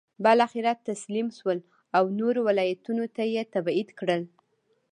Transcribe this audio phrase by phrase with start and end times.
[0.25, 1.59] بالاخره تسلیم شول
[1.97, 4.21] او نورو ولایتونو ته یې تبعید کړل.